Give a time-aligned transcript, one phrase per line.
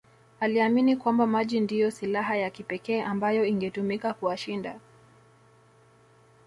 [0.39, 4.79] Aliamini kwamba maji ndiyo silaha ya kipekee ambayo ingetumika kuwashinda